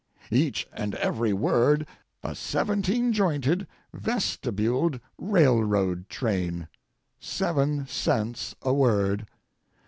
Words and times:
Each 0.31 0.67
and 0.73 0.95
every 0.95 1.31
word 1.31 1.85
a 2.23 2.33
seventeen 2.33 3.13
jointed 3.13 3.67
vestibuled 3.93 4.99
railroad 5.19 6.09
train. 6.09 6.67
Seven 7.19 7.85
cents 7.85 8.55
a 8.63 8.73
word. 8.73 9.27